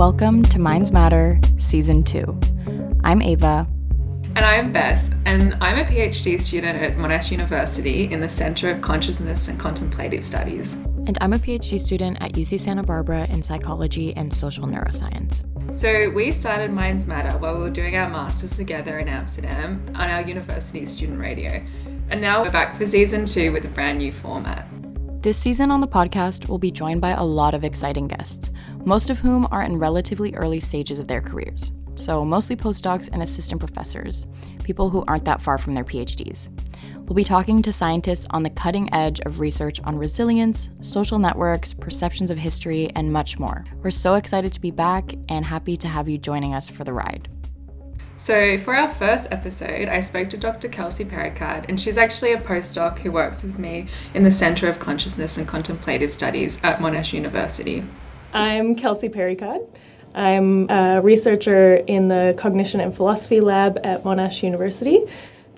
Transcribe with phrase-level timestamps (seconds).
[0.00, 2.40] Welcome to Minds Matter Season 2.
[3.04, 3.68] I'm Ava.
[4.34, 8.80] And I'm Beth, and I'm a PhD student at Monash University in the Center of
[8.80, 10.72] Consciousness and Contemplative Studies.
[11.06, 15.44] And I'm a PhD student at UC Santa Barbara in psychology and social neuroscience.
[15.74, 20.08] So, we started Minds Matter while we were doing our masters together in Amsterdam on
[20.08, 21.62] our university student radio.
[22.08, 24.66] And now we're back for season two with a brand new format.
[25.22, 28.50] This season on the podcast, we'll be joined by a lot of exciting guests,
[28.84, 31.72] most of whom are in relatively early stages of their careers.
[31.96, 34.26] So, mostly postdocs and assistant professors,
[34.64, 36.48] people who aren't that far from their PhDs.
[36.96, 41.72] We'll be talking to scientists on the cutting edge of research on resilience, social networks,
[41.72, 43.64] perceptions of history, and much more.
[43.82, 46.92] We're so excited to be back and happy to have you joining us for the
[46.92, 47.28] ride.
[48.16, 50.68] So, for our first episode, I spoke to Dr.
[50.68, 54.78] Kelsey Perrykkad, and she's actually a postdoc who works with me in the Center of
[54.78, 57.82] Consciousness and Contemplative Studies at Monash University.
[58.32, 59.66] I'm Kelsey Perrykkad.
[60.14, 65.00] I'm a researcher in the Cognition and Philosophy Lab at Monash University.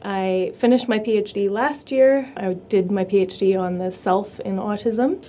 [0.02, 2.32] I finished my PhD last year.
[2.34, 5.22] I did my PhD on the self in autism.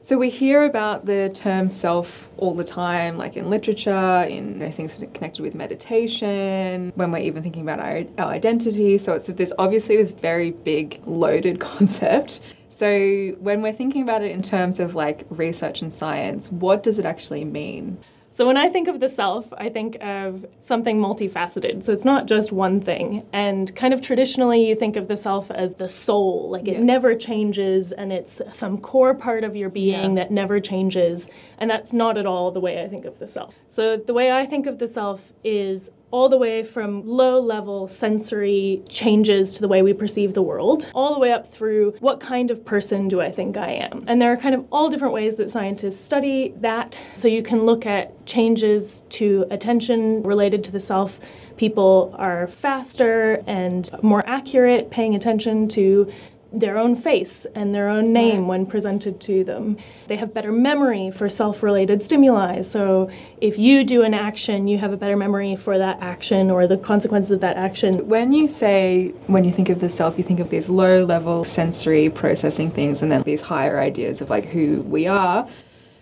[0.00, 4.58] So we hear about the term self all the time, like in literature, in you
[4.60, 8.96] know, things connected with meditation, when we're even thinking about our, our identity.
[8.98, 12.40] So it's this obviously this very big, loaded concept.
[12.68, 16.98] So when we're thinking about it in terms of like research and science, what does
[16.98, 17.98] it actually mean?
[18.36, 21.82] So when I think of the self, I think of something multifaceted.
[21.82, 23.24] So it's not just one thing.
[23.32, 26.82] And kind of traditionally, you think of the self as the soul, like it yeah.
[26.82, 30.24] never changes and it's some core part of your being yeah.
[30.24, 31.30] that never changes.
[31.56, 33.54] And that's not at all the way I think of the self.
[33.70, 37.86] So the way I think of the self is all the way from low level
[37.86, 42.20] sensory changes to the way we perceive the world, all the way up through what
[42.20, 44.04] kind of person do I think I am.
[44.06, 47.00] And there are kind of all different ways that scientists study that.
[47.16, 51.18] So you can look at changes to attention related to the self.
[51.56, 56.10] People are faster and more accurate paying attention to
[56.52, 59.76] their own face and their own name when presented to them.
[60.06, 62.62] They have better memory for self related stimuli.
[62.62, 66.66] So if you do an action, you have a better memory for that action or
[66.66, 68.08] the consequences of that action.
[68.08, 71.44] When you say, when you think of the self, you think of these low level
[71.44, 75.48] sensory processing things and then these higher ideas of like who we are.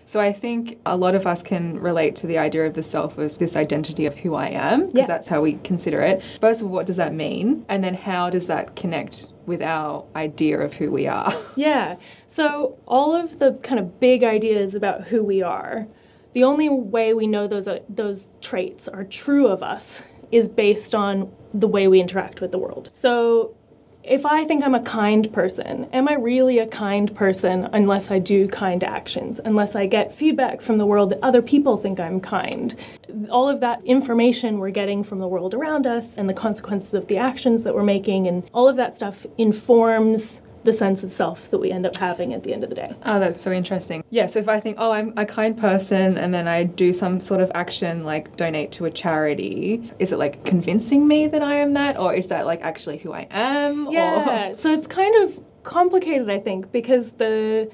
[0.07, 3.17] So I think a lot of us can relate to the idea of the self
[3.17, 5.07] as this identity of who I am, because yeah.
[5.07, 6.21] that's how we consider it.
[6.21, 7.65] First of all, what does that mean?
[7.69, 11.33] And then how does that connect with our idea of who we are?
[11.55, 11.95] Yeah.
[12.27, 15.87] So all of the kind of big ideas about who we are,
[16.33, 20.93] the only way we know those uh, those traits are true of us is based
[20.93, 22.89] on the way we interact with the world.
[22.93, 23.55] So
[24.07, 28.19] if I think I'm a kind person, am I really a kind person unless I
[28.19, 32.19] do kind actions, unless I get feedback from the world that other people think I'm
[32.19, 32.75] kind?
[33.31, 37.07] All of that information we're getting from the world around us and the consequences of
[37.07, 41.49] the actions that we're making, and all of that stuff informs the sense of self
[41.51, 42.93] that we end up having at the end of the day.
[43.05, 44.03] Oh, that's so interesting.
[44.09, 47.21] Yeah, so if I think, oh, I'm a kind person, and then I do some
[47.21, 51.55] sort of action like donate to a charity, is it like convincing me that I
[51.55, 53.89] am that, or is that like actually who I am?
[53.89, 54.55] Yeah, or...
[54.55, 57.71] so it's kind of complicated, I think, because the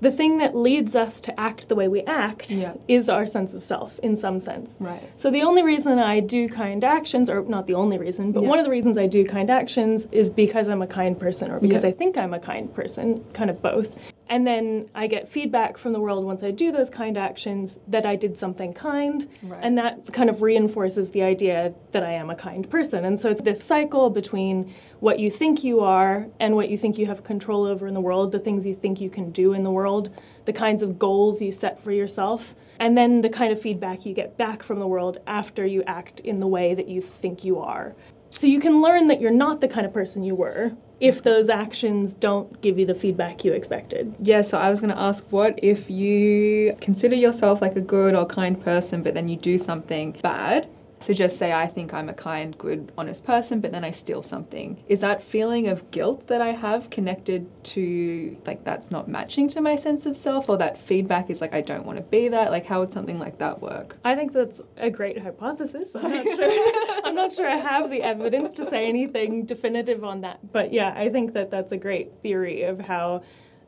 [0.00, 2.74] the thing that leads us to act the way we act yeah.
[2.88, 4.76] is our sense of self in some sense.
[4.78, 5.02] Right.
[5.16, 8.48] So the only reason I do kind actions, or not the only reason, but yeah.
[8.48, 11.60] one of the reasons I do kind actions is because I'm a kind person or
[11.60, 11.90] because yeah.
[11.90, 14.12] I think I'm a kind person, kind of both.
[14.28, 18.06] And then I get feedback from the world once I do those kind actions that
[18.06, 19.28] I did something kind.
[19.42, 19.60] Right.
[19.62, 23.04] And that kind of reinforces the idea that I am a kind person.
[23.04, 26.96] And so it's this cycle between what you think you are and what you think
[26.96, 29.62] you have control over in the world, the things you think you can do in
[29.62, 30.08] the world,
[30.46, 34.14] the kinds of goals you set for yourself, and then the kind of feedback you
[34.14, 37.58] get back from the world after you act in the way that you think you
[37.58, 37.94] are.
[38.30, 41.48] So you can learn that you're not the kind of person you were if those
[41.48, 44.14] actions don't give you the feedback you expected.
[44.20, 48.14] Yeah, so I was going to ask what if you consider yourself like a good
[48.14, 50.68] or kind person, but then you do something bad?
[51.04, 54.22] So just say I think I'm a kind, good, honest person, but then I steal
[54.22, 54.82] something.
[54.88, 59.60] Is that feeling of guilt that I have connected to like that's not matching to
[59.60, 62.50] my sense of self or that feedback is like I don't want to be that?
[62.50, 63.98] Like how would something like that work?
[64.02, 65.90] I think that's a great hypothesis.
[65.94, 70.22] I'm not sure I'm not sure I have the evidence to say anything definitive on
[70.22, 70.52] that.
[70.54, 73.24] But yeah, I think that that's a great theory of how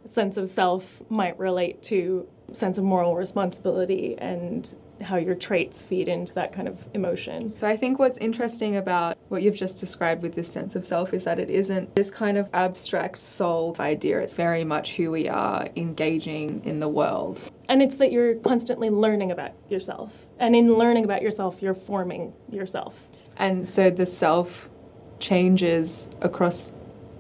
[0.09, 6.09] sense of self might relate to sense of moral responsibility and how your traits feed
[6.09, 7.53] into that kind of emotion.
[7.59, 11.13] So I think what's interesting about what you've just described with this sense of self
[11.13, 14.19] is that it isn't this kind of abstract soul idea.
[14.21, 17.41] It's very much who we are engaging in the world.
[17.69, 20.27] And it's that you're constantly learning about yourself.
[20.39, 23.09] And in learning about yourself, you're forming yourself.
[23.37, 24.71] And so the self
[25.19, 26.73] changes across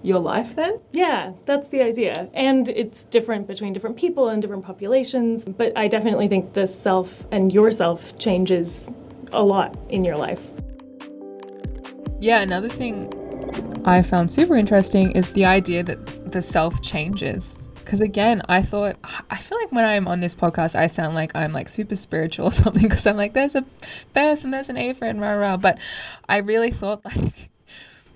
[0.07, 0.79] your life then?
[0.93, 2.29] Yeah, that's the idea.
[2.33, 7.27] And it's different between different people and different populations, but I definitely think the self
[7.33, 8.93] and yourself changes
[9.33, 10.49] a lot in your life.
[12.21, 13.13] Yeah, another thing
[13.85, 17.59] I found super interesting is the idea that the self changes.
[17.75, 18.97] Because again, I thought,
[19.31, 22.47] I feel like when I'm on this podcast, I sound like I'm like super spiritual
[22.47, 23.65] or something because I'm like, there's a
[24.13, 25.57] Beth and there's an Ava and rah rah.
[25.57, 25.79] But
[26.29, 27.51] I really thought like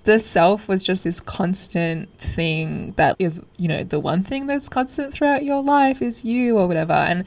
[0.04, 4.68] the self was just this constant thing that is, you know, the one thing that's
[4.68, 6.92] constant throughout your life is you or whatever.
[6.92, 7.24] And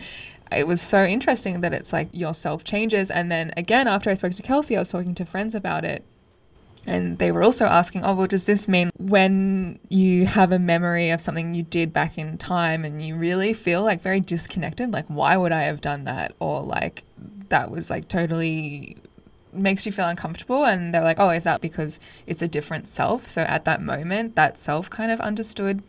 [0.51, 3.11] it was so interesting that it's like your self changes.
[3.11, 6.03] And then again, after I spoke to Kelsey, I was talking to friends about it.
[6.85, 11.11] And they were also asking, oh, well, does this mean when you have a memory
[11.11, 14.91] of something you did back in time and you really feel like very disconnected?
[14.91, 16.33] Like, why would I have done that?
[16.39, 17.03] Or like,
[17.47, 18.97] that was like totally
[19.53, 23.27] makes you feel uncomfortable and they're like oh is that because it's a different self?
[23.27, 25.83] So at that moment that self kind of understood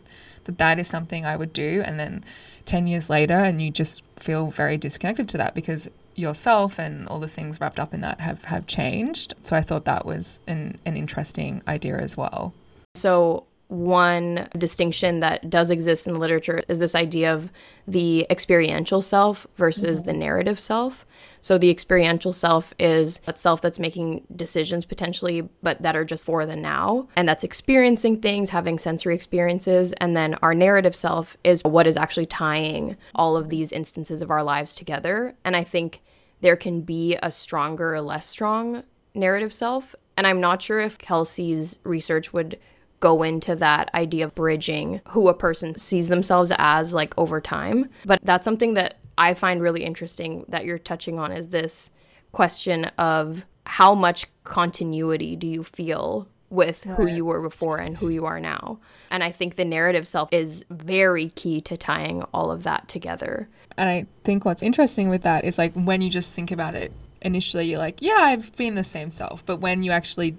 [0.45, 1.81] that that is something i would do.
[1.85, 2.23] And then
[2.65, 7.19] 10 years later and you just feel very disconnected to that because yourself and all
[7.19, 9.33] the things wrapped up in that have, have changed.
[9.41, 12.53] So i thought that was an, an interesting idea as well.
[12.95, 17.51] So one distinction that does exist in the literature is this idea of
[17.87, 20.07] the experiential self versus mm-hmm.
[20.07, 21.05] the narrative self.
[21.41, 26.25] So the experiential self is a self that's making decisions potentially, but that are just
[26.25, 29.93] for the now, and that's experiencing things, having sensory experiences.
[29.93, 34.31] And then our narrative self is what is actually tying all of these instances of
[34.31, 35.35] our lives together.
[35.43, 36.01] And I think
[36.41, 38.83] there can be a stronger or less strong
[39.13, 39.95] narrative self.
[40.17, 42.57] And I'm not sure if Kelsey's research would
[43.05, 47.87] go into that idea of bridging who a person sees themselves as like over time.
[48.03, 51.91] But that's something that I find really interesting that you're touching on is this
[52.31, 58.09] question of how much continuity do you feel with who you were before and who
[58.09, 58.79] you are now.
[59.11, 63.47] And I think the narrative self is very key to tying all of that together.
[63.77, 66.91] And I think what's interesting with that is like when you just think about it
[67.21, 69.45] initially, you're like, yeah, I've been the same self.
[69.45, 70.37] But when you actually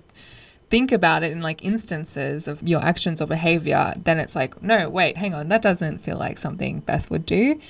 [0.68, 4.88] think about it in like instances of your actions or behavior, then it's like, no,
[4.88, 7.60] wait, hang on, that doesn't feel like something Beth would do.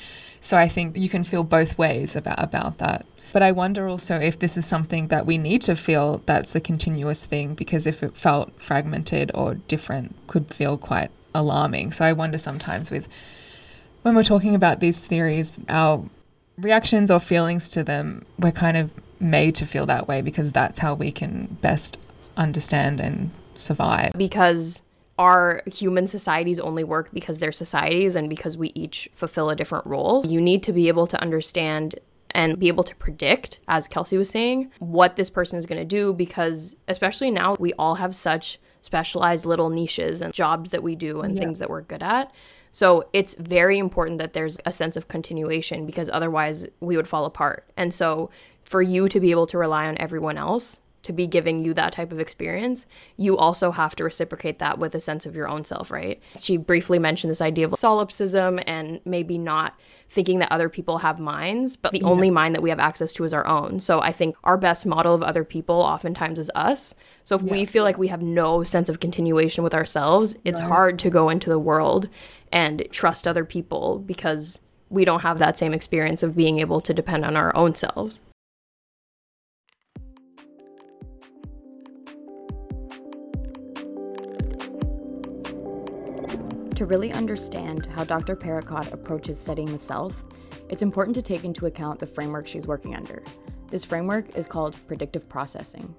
[0.40, 3.04] So I think you can feel both ways about, about that.
[3.32, 6.60] But I wonder also if this is something that we need to feel that's a
[6.60, 11.92] continuous thing, because if it felt fragmented or different, could feel quite alarming.
[11.92, 13.08] So I wonder sometimes with
[14.02, 16.02] when we're talking about these theories, our
[16.56, 18.90] reactions or feelings to them, we're kind of
[19.20, 21.99] made to feel that way because that's how we can best
[22.36, 24.12] understand and survive.
[24.16, 24.82] Because
[25.18, 29.86] our human societies only work because they're societies and because we each fulfill a different
[29.86, 30.24] role.
[30.26, 31.94] You need to be able to understand
[32.32, 35.86] and be able to predict, as Kelsey was saying, what this person is going to
[35.86, 40.94] do because, especially now, we all have such specialized little niches and jobs that we
[40.94, 41.40] do and yeah.
[41.40, 42.30] things that we're good at.
[42.72, 47.24] So it's very important that there's a sense of continuation because otherwise we would fall
[47.24, 47.70] apart.
[47.76, 48.30] And so
[48.64, 51.92] for you to be able to rely on everyone else to be giving you that
[51.92, 52.84] type of experience,
[53.16, 56.20] you also have to reciprocate that with a sense of your own self, right?
[56.36, 59.78] She briefly mentioned this idea of solipsism and maybe not
[60.10, 62.08] thinking that other people have minds, but the yeah.
[62.08, 63.78] only mind that we have access to is our own.
[63.78, 66.92] So I think our best model of other people oftentimes is us.
[67.22, 67.52] So if yeah.
[67.52, 70.68] we feel like we have no sense of continuation with ourselves, it's right.
[70.68, 72.08] hard to go into the world
[72.50, 74.60] and trust other people because
[74.90, 78.20] we don't have that same experience of being able to depend on our own selves.
[86.76, 88.37] To really understand how Dr.
[88.37, 90.23] Perrykkad approaches studying the self,
[90.68, 93.23] it's important to take into account the framework she's working under.
[93.71, 95.95] This framework is called predictive processing.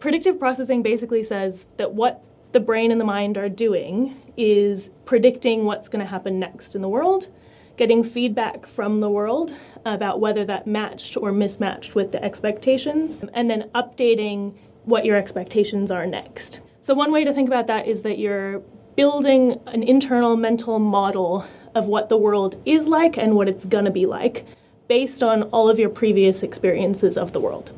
[0.00, 5.66] Predictive processing basically says that what the brain and the mind are doing is predicting
[5.66, 7.28] what's going to happen next in the world,
[7.76, 9.54] getting feedback from the world
[9.86, 15.92] about whether that matched or mismatched with the expectations, and then updating what your expectations
[15.92, 16.58] are next.
[16.80, 18.64] So, one way to think about that is that you're
[18.96, 23.84] building an internal mental model of what the world is like and what it's going
[23.84, 24.46] to be like
[24.88, 27.70] based on all of your previous experiences of the world.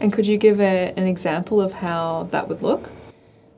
[0.00, 2.90] And could you give a, an example of how that would look?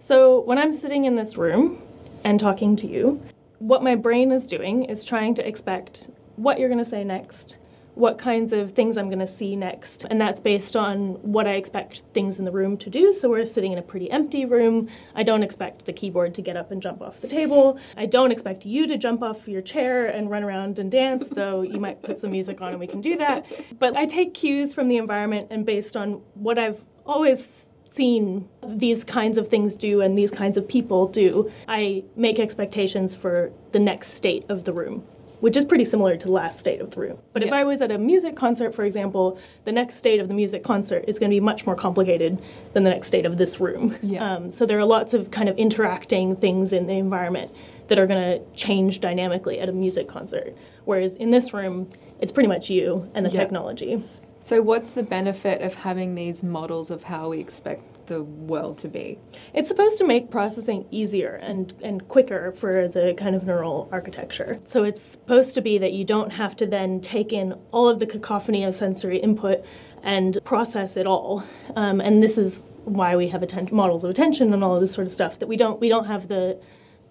[0.00, 1.80] So, when I'm sitting in this room
[2.24, 3.22] and talking to you,
[3.58, 7.58] what my brain is doing is trying to expect what you're going to say next,
[7.94, 10.06] what kinds of things I'm going to see next.
[10.08, 13.12] And that's based on what I expect things in the room to do.
[13.12, 14.88] So we're sitting in a pretty empty room.
[15.14, 17.78] I don't expect the keyboard to get up and jump off the table.
[17.96, 21.62] I don't expect you to jump off your chair and run around and dance, though
[21.62, 23.44] you might put some music on and we can do that.
[23.78, 29.04] But I take cues from the environment and based on what I've always seen these
[29.04, 33.78] kinds of things do and these kinds of people do, I make expectations for the
[33.78, 35.04] next state of the room
[35.42, 37.18] which is pretty similar to the last state of the room.
[37.32, 37.48] But yeah.
[37.48, 40.62] if I was at a music concert, for example, the next state of the music
[40.62, 42.40] concert is going to be much more complicated
[42.74, 43.98] than the next state of this room.
[44.04, 44.34] Yeah.
[44.34, 47.52] Um, so there are lots of kind of interacting things in the environment
[47.88, 50.56] that are going to change dynamically at a music concert.
[50.84, 53.40] Whereas in this room, it's pretty much you and the yeah.
[53.40, 54.04] technology.
[54.38, 58.88] So, what's the benefit of having these models of how we expect the world to
[58.88, 59.18] be?
[59.54, 64.56] It's supposed to make processing easier and, and quicker for the kind of neural architecture.
[64.64, 67.98] So it's supposed to be that you don't have to then take in all of
[67.98, 69.64] the cacophony of sensory input
[70.02, 71.44] and process it all.
[71.76, 74.92] Um, and this is why we have atten- models of attention and all of this
[74.92, 76.58] sort of stuff that we don't we don't have the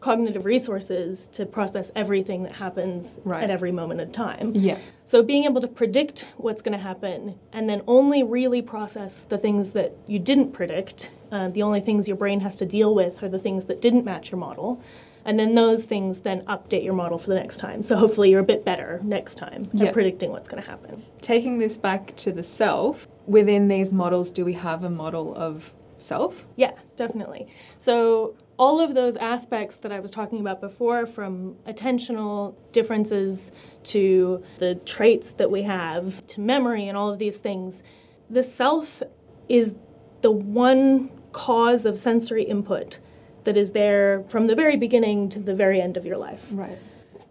[0.01, 3.43] cognitive resources to process everything that happens right.
[3.43, 4.51] at every moment of time.
[4.53, 4.77] Yeah.
[5.05, 9.38] So being able to predict what's going to happen and then only really process the
[9.38, 13.22] things that you didn't predict, uh, the only things your brain has to deal with
[13.22, 14.81] are the things that didn't match your model.
[15.24, 17.84] And then those things then update your model for the next time.
[17.84, 19.91] So hopefully you're a bit better next time at yeah.
[19.91, 21.03] predicting what's going to happen.
[21.22, 25.72] Taking this back to the self, within these models, do we have a model of
[26.00, 26.48] self?
[26.55, 27.48] Yeah, definitely.
[27.77, 33.51] So all of those aspects that I was talking about before, from attentional differences
[33.86, 37.82] to the traits that we have to memory and all of these things,
[38.30, 39.01] the self
[39.50, 39.74] is
[40.22, 43.00] the one cause of sensory input
[43.46, 46.48] that is there from the very beginning to the very end of your life.
[46.51, 46.77] Right.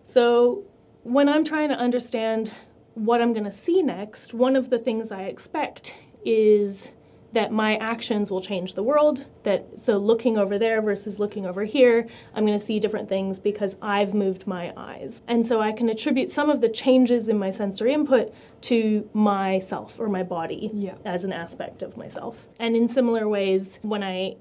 [0.06, 0.64] So
[1.04, 2.50] when I'm trying to understand
[2.94, 5.94] what I'm going to see next, one of the things I expect
[6.24, 6.90] is
[7.32, 11.64] that my actions will change the world that so looking over there versus looking over
[11.64, 15.72] here i'm going to see different things because i've moved my eyes and so i
[15.72, 20.70] can attribute some of the changes in my sensory input to myself or my body
[20.74, 20.94] yeah.
[21.04, 24.34] as an aspect of myself and in similar ways when i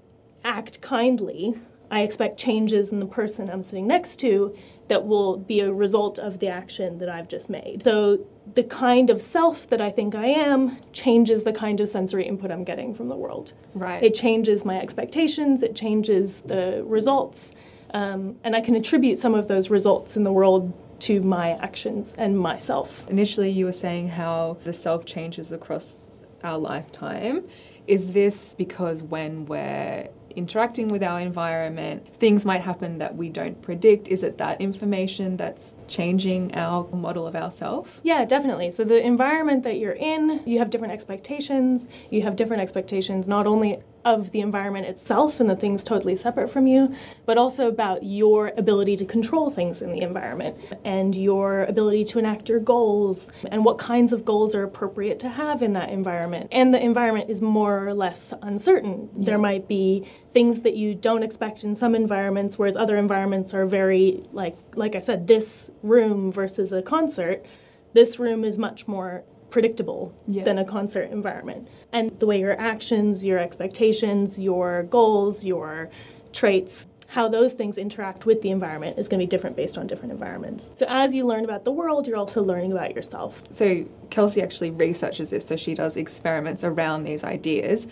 [0.43, 1.53] act kindly
[1.91, 4.55] i expect changes in the person i'm sitting next to
[4.89, 7.83] that will be a result of the action that I've just made.
[7.85, 12.27] So the kind of self that I think I am changes the kind of sensory
[12.27, 13.53] input I'm getting from the world.
[13.73, 14.01] Right.
[14.01, 17.53] It changes my expectations, it changes the results,
[17.93, 22.13] um, and I can attribute some of those results in the world to my actions
[22.17, 23.05] and myself.
[23.09, 25.99] Initially, you were saying how the self changes across
[26.43, 27.45] our lifetime.
[27.87, 33.61] Is this because when we're interacting with our environment, things might happen that we don't
[33.61, 34.07] predict.
[34.07, 37.99] Is it that information that's changing our model of ourself?
[38.03, 38.71] Yeah, definitely.
[38.71, 41.89] So the environment that you're in, you have different expectations.
[42.09, 46.49] You have different expectations not only of the environment itself and the things totally separate
[46.49, 46.93] from you,
[47.25, 52.19] but also about your ability to control things in the environment and your ability to
[52.19, 56.47] enact your goals and what kinds of goals are appropriate to have in that environment.
[56.51, 59.09] And the environment is more or less uncertain.
[59.17, 59.25] Yeah.
[59.25, 63.65] There might be things that you don't expect in some environments, whereas other environments are
[63.65, 67.45] very like like I said, this room versus a concert.
[67.93, 70.43] This room is much more predictable yeah.
[70.43, 71.67] than a concert environment.
[71.91, 75.89] And the way your actions, your expectations, your goals, your
[76.33, 79.87] traits, how those things interact with the environment is going to be different based on
[79.87, 80.69] different environments.
[80.75, 83.41] So as you learn about the world, you're also learning about yourself.
[83.49, 87.87] So Kelsey actually researches this, so she does experiments around these ideas.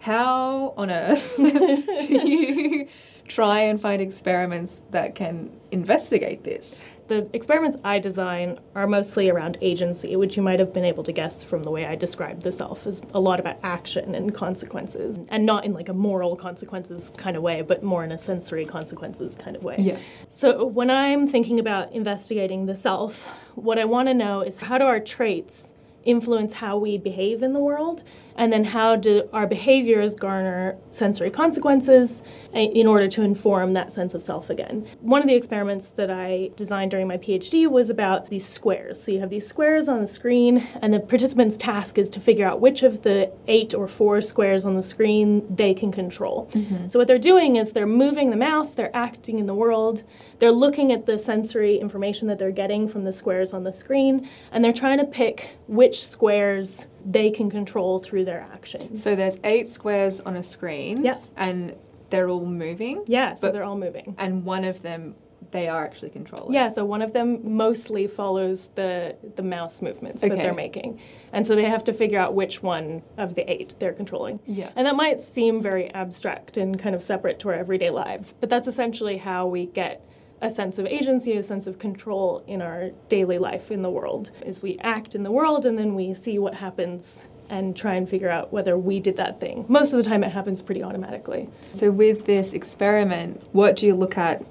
[0.00, 2.88] How on earth do you
[3.26, 6.82] try and find experiments that can investigate this?
[7.08, 11.12] The experiments I design are mostly around agency, which you might have been able to
[11.12, 15.18] guess from the way I described the self as a lot about action and consequences,
[15.30, 18.66] and not in like a moral consequences kind of way, but more in a sensory
[18.66, 19.76] consequences kind of way.
[19.78, 19.98] Yeah.
[20.28, 23.24] So when I'm thinking about investigating the self,
[23.54, 25.72] what I want to know is how do our traits
[26.04, 28.02] influence how we behave in the world
[28.38, 32.22] and then how do our behaviors garner sensory consequences
[32.54, 34.86] in order to inform that sense of self again.
[35.00, 39.02] One of the experiments that I designed during my PhD was about these squares.
[39.02, 42.46] So you have these squares on the screen, and the participant's task is to figure
[42.46, 46.48] out which of the eight or four squares on the screen they can control.
[46.52, 46.88] Mm-hmm.
[46.88, 50.04] So what they're doing is they're moving the mouse, they're acting in the world,
[50.38, 54.28] they're looking at the sensory information that they're getting from the squares on the screen,
[54.52, 59.02] and they're trying to pick which squares they can control through their actions.
[59.02, 61.04] So there's eight squares on a screen.
[61.04, 61.18] Yeah.
[61.36, 61.76] And
[62.10, 63.04] they're all moving.
[63.06, 64.14] Yeah, so they're all moving.
[64.18, 65.14] And one of them
[65.50, 66.52] they are actually controlling.
[66.52, 71.00] Yeah, so one of them mostly follows the the mouse movements that they're making.
[71.32, 74.40] And so they have to figure out which one of the eight they're controlling.
[74.46, 74.70] Yeah.
[74.76, 78.50] And that might seem very abstract and kind of separate to our everyday lives, but
[78.50, 80.04] that's essentially how we get
[80.40, 84.30] a sense of agency, a sense of control in our daily life in the world.
[84.44, 88.08] Is we act in the world and then we see what happens and try and
[88.08, 89.64] figure out whether we did that thing.
[89.68, 91.48] Most of the time it happens pretty automatically.
[91.72, 94.44] So with this experiment, what do you look at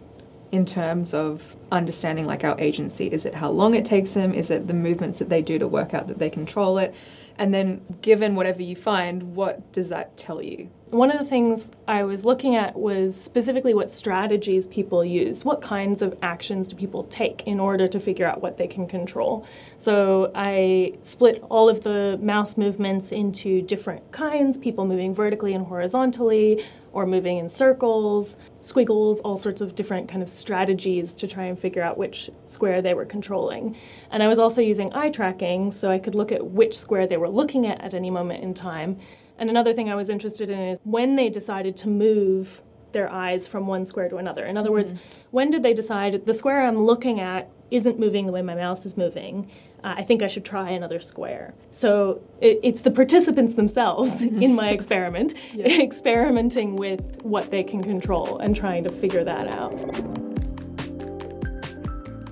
[0.51, 3.07] in terms of understanding like our agency?
[3.07, 4.33] Is it how long it takes them?
[4.33, 6.95] Is it the movements that they do to work out that they control it?
[7.37, 10.69] And then given whatever you find, what does that tell you?
[10.91, 15.43] One of the things I was looking at was specifically what strategies people use.
[15.43, 18.87] What kinds of actions do people take in order to figure out what they can
[18.87, 19.45] control?
[19.77, 25.65] So I split all of the mouse movements into different kinds people moving vertically and
[25.65, 26.63] horizontally,
[26.93, 31.59] or moving in circles, squiggles, all sorts of different kind of strategies to try and
[31.59, 33.75] figure out which square they were controlling.
[34.09, 37.17] And I was also using eye tracking so I could look at which square they
[37.17, 38.99] were looking at at any moment in time.
[39.37, 43.47] And another thing I was interested in is when they decided to move their eyes
[43.47, 44.45] from one square to another.
[44.45, 44.93] In other words,
[45.31, 48.85] when did they decide the square I'm looking at isn't moving the way my mouse
[48.85, 49.51] is moving?
[49.83, 51.53] Uh, I think I should try another square.
[51.69, 58.39] So it, it's the participants themselves in my experiment experimenting with what they can control
[58.39, 59.73] and trying to figure that out.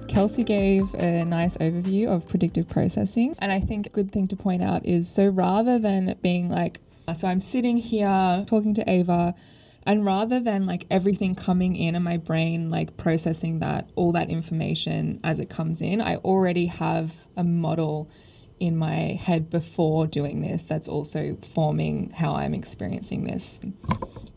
[0.08, 3.36] Kelsey gave a nice overview of predictive processing.
[3.40, 6.80] And I think a good thing to point out is so rather than being like,
[7.14, 9.36] so I'm sitting here talking to Ava,
[9.86, 14.30] and rather than like everything coming in and my brain like processing that, all that
[14.30, 18.10] information as it comes in, I already have a model
[18.60, 23.60] in my head before doing this that's also forming how I'm experiencing this.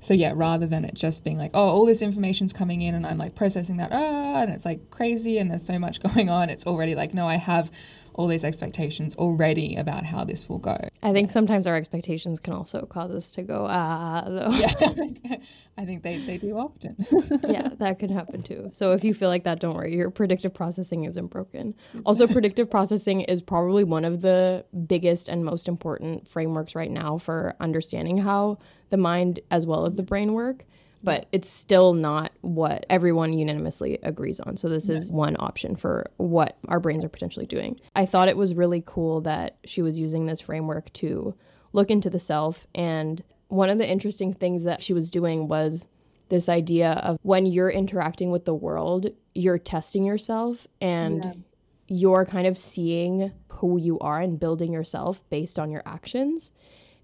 [0.01, 3.07] So yeah, rather than it just being like, oh, all this information's coming in and
[3.07, 6.51] I'm like processing that, ah, and it's like crazy and there's so much going on.
[6.51, 7.71] It's already like, no, I have
[8.19, 10.77] all these expectations already about how this will go.
[11.05, 14.51] I think sometimes our expectations can also cause us to go, ah, though.
[14.51, 14.73] Yeah,
[15.79, 16.97] I think they, they do often.
[17.49, 18.71] yeah, that can happen too.
[18.73, 19.95] So if you feel like that, don't worry.
[19.95, 21.77] Your predictive processing isn't broken.
[22.05, 27.19] Also, predictive processing is probably one of the biggest and most important frameworks right now
[27.19, 28.59] for understanding how
[28.91, 30.65] the mind as well as the brain work.
[31.03, 34.57] But it's still not what everyone unanimously agrees on.
[34.57, 37.79] So, this is one option for what our brains are potentially doing.
[37.95, 41.35] I thought it was really cool that she was using this framework to
[41.73, 42.67] look into the self.
[42.75, 45.87] And one of the interesting things that she was doing was
[46.29, 51.45] this idea of when you're interacting with the world, you're testing yourself and
[51.87, 56.53] you're kind of seeing who you are and building yourself based on your actions.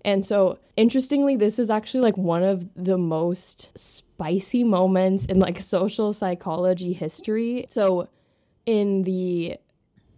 [0.05, 5.59] And so, interestingly, this is actually like one of the most spicy moments in like
[5.59, 7.67] social psychology history.
[7.71, 8.09] So,
[8.67, 9.57] in the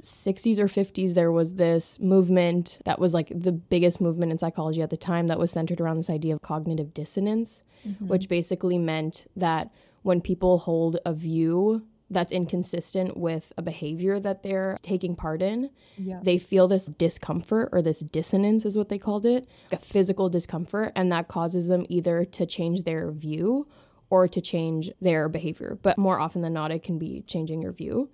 [0.02, 4.82] 60s or 50s, there was this movement that was like the biggest movement in psychology
[4.82, 8.08] at the time that was centered around this idea of cognitive dissonance, mm-hmm.
[8.08, 9.70] which basically meant that
[10.02, 15.70] when people hold a view that's inconsistent with a behavior that they're taking part in,
[15.98, 16.20] Yeah.
[16.22, 20.92] they feel this discomfort or this dissonance, is what they called it, a physical discomfort,
[20.94, 23.66] and that causes them either to change their view
[24.08, 25.78] or to change their behavior.
[25.82, 28.08] But more often than not, it can be changing your view.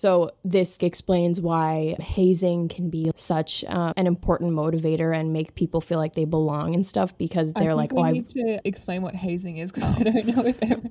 [0.00, 5.82] So, this explains why hazing can be such uh, an important motivator and make people
[5.82, 8.60] feel like they belong and stuff because they're think like, we oh, I need to
[8.64, 10.90] explain what hazing is because I don't know if every,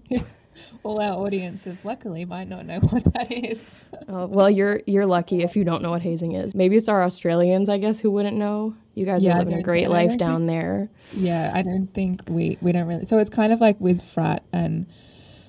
[0.84, 3.90] all our audiences, luckily, might not know what that is.
[4.08, 6.54] Oh, well, you're you're lucky if you don't know what hazing is.
[6.54, 8.76] Maybe it's our Australians, I guess, who wouldn't know.
[8.94, 10.88] You guys Yeah, are I living a great I life down there.
[11.16, 13.06] Yeah, I don't think we we don't really.
[13.06, 14.86] So it's kind of like with frat and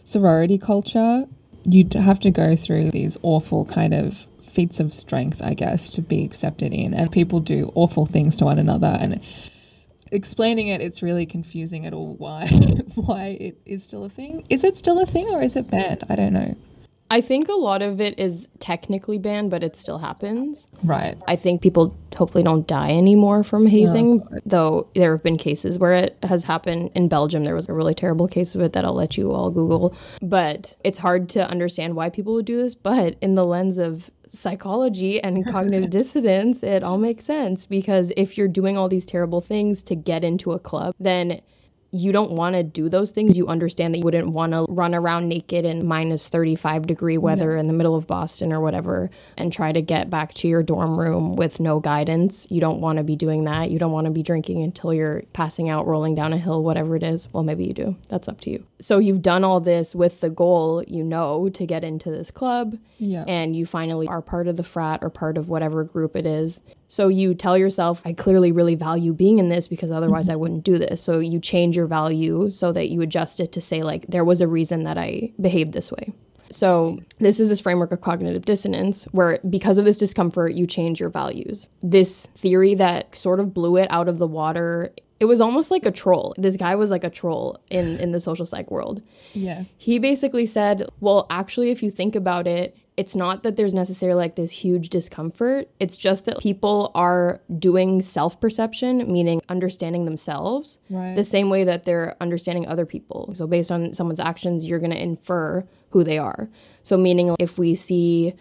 [0.04, 1.26] sorority culture,
[1.64, 5.90] you d- have to go through these awful kind of feats of strength, I guess,
[5.90, 9.24] to be accepted in, and people do awful things to one another and.
[10.12, 12.48] Explaining it, it's really confusing at all why
[12.96, 14.44] why it is still a thing.
[14.50, 16.02] Is it still a thing or is it banned?
[16.08, 16.56] I don't know.
[17.12, 20.68] I think a lot of it is technically banned, but it still happens.
[20.84, 21.18] Right.
[21.26, 25.92] I think people hopefully don't die anymore from hazing, though there have been cases where
[25.92, 26.90] it has happened.
[26.94, 29.50] In Belgium, there was a really terrible case of it that I'll let you all
[29.50, 29.94] Google.
[30.22, 32.76] But it's hard to understand why people would do this.
[32.76, 38.38] But in the lens of psychology and cognitive dissonance, it all makes sense because if
[38.38, 41.40] you're doing all these terrible things to get into a club, then
[41.92, 43.36] you don't want to do those things.
[43.36, 47.56] You understand that you wouldn't want to run around naked in minus 35 degree weather
[47.56, 50.98] in the middle of Boston or whatever and try to get back to your dorm
[50.98, 52.46] room with no guidance.
[52.50, 53.70] You don't want to be doing that.
[53.70, 56.96] You don't want to be drinking until you're passing out, rolling down a hill, whatever
[56.96, 57.28] it is.
[57.32, 57.96] Well, maybe you do.
[58.08, 58.66] That's up to you.
[58.78, 62.78] So you've done all this with the goal, you know, to get into this club.
[62.98, 63.24] Yeah.
[63.26, 66.62] And you finally are part of the frat or part of whatever group it is.
[66.90, 70.40] So you tell yourself, I clearly really value being in this because otherwise I mm-hmm.
[70.40, 71.00] wouldn't do this.
[71.00, 74.40] So you change your value so that you adjust it to say, like, there was
[74.40, 76.12] a reason that I behaved this way.
[76.50, 80.98] So, this is this framework of cognitive dissonance where, because of this discomfort, you change
[80.98, 81.70] your values.
[81.80, 85.86] This theory that sort of blew it out of the water, it was almost like
[85.86, 86.34] a troll.
[86.36, 89.00] This guy was like a troll in, in the social psych world.
[89.32, 89.62] Yeah.
[89.78, 94.18] He basically said, well, actually, if you think about it, it's not that there's necessarily
[94.24, 95.70] like this huge discomfort.
[95.80, 101.14] It's just that people are doing self perception, meaning understanding themselves, Right.
[101.16, 103.30] the same way that they're understanding other people.
[103.34, 106.50] So, based on someone's actions, you're going to infer who they are.
[106.82, 108.34] So, meaning if we see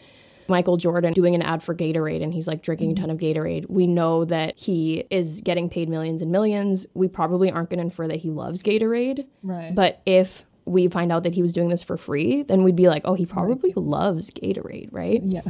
[0.49, 3.69] Michael Jordan doing an ad for Gatorade and he's like drinking a ton of Gatorade,
[3.69, 6.85] we know that he is getting paid millions and millions.
[6.93, 9.25] We probably aren't going to infer that he loves Gatorade.
[9.41, 9.73] Right.
[9.73, 12.87] But if we find out that he was doing this for free, then we'd be
[12.87, 15.21] like, oh, he probably loves Gatorade, right?
[15.23, 15.41] yeah.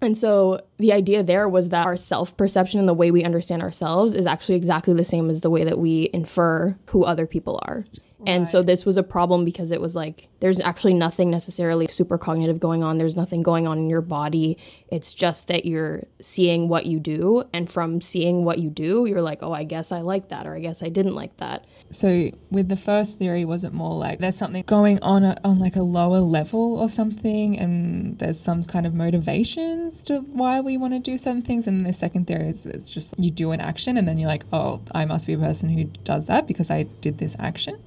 [0.00, 3.62] And so the idea there was that our self perception and the way we understand
[3.62, 7.60] ourselves is actually exactly the same as the way that we infer who other people
[7.66, 7.84] are.
[8.26, 12.18] And so this was a problem because it was like there's actually nothing necessarily super
[12.18, 12.98] cognitive going on.
[12.98, 14.58] There's nothing going on in your body.
[14.88, 17.44] It's just that you're seeing what you do.
[17.52, 20.56] And from seeing what you do, you're like, oh, I guess I like that, or
[20.56, 21.64] I guess I didn't like that.
[21.90, 25.58] So with the first theory, was it more like there's something going on a, on
[25.58, 30.76] like a lower level or something, and there's some kind of motivations to why we
[30.76, 31.66] want to do certain things?
[31.66, 34.44] And the second theory is it's just you do an action, and then you're like,
[34.52, 37.78] oh, I must be a person who does that because I did this action.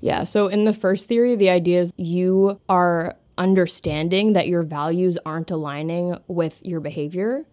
[0.00, 0.24] Yeah.
[0.24, 5.50] So in the first theory, the idea is you are understanding that your values aren't
[5.50, 7.44] aligning with your behavior.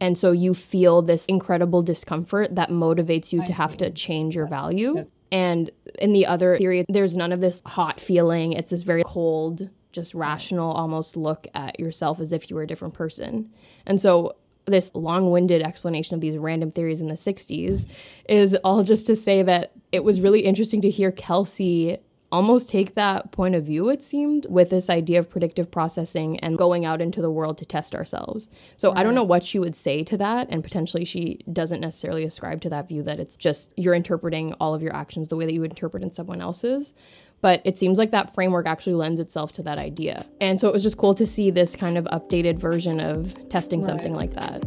[0.00, 4.46] And so you feel this incredible discomfort that motivates you to have to change your
[4.46, 5.04] value.
[5.34, 8.52] And in the other theory, there's none of this hot feeling.
[8.52, 12.68] It's this very cold, just rational almost look at yourself as if you were a
[12.68, 13.50] different person.
[13.84, 17.84] And so this long-winded explanation of these random theories in the 60s
[18.28, 21.98] is all just to say that it was really interesting to hear Kelsey
[22.34, 26.58] almost take that point of view it seemed with this idea of predictive processing and
[26.58, 28.48] going out into the world to test ourselves.
[28.76, 32.24] So I don't know what she would say to that and potentially she doesn't necessarily
[32.24, 35.46] ascribe to that view that it's just you're interpreting all of your actions the way
[35.46, 36.92] that you would interpret in someone else's
[37.40, 40.24] but it seems like that framework actually lends itself to that idea.
[40.40, 43.82] And so it was just cool to see this kind of updated version of testing
[43.82, 44.64] something like that.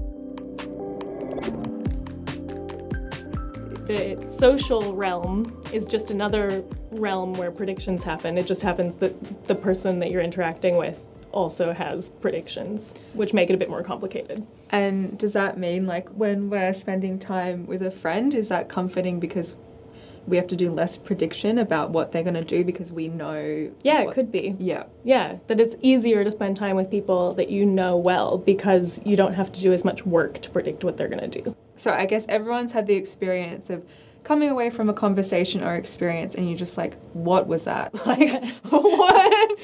[3.88, 8.38] the social realm is just another realm where predictions happen.
[8.38, 11.00] It just happens that the person that you're interacting with
[11.32, 14.46] also has predictions, which make it a bit more complicated.
[14.70, 19.20] And does that mean like when we're spending time with a friend, is that comforting
[19.20, 19.56] because
[20.26, 23.72] we have to do less prediction about what they're going to do because we know?
[23.84, 24.56] Yeah, it could be.
[24.60, 24.84] Yeah.
[25.04, 29.16] Yeah, that it's easier to spend time with people that you know well because you
[29.16, 31.56] don't have to do as much work to predict what they're going to do.
[31.76, 33.86] So I guess everyone's had the experience of
[34.28, 37.94] coming away from a conversation or experience and you're just like, what was that?
[38.08, 39.60] Like, what?